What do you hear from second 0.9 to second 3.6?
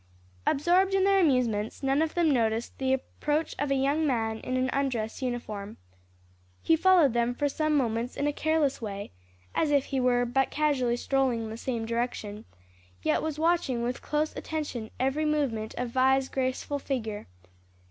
in their amusements, none of them noticed the approach